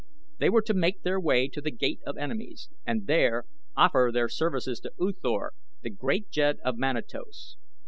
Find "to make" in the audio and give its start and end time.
0.63-1.03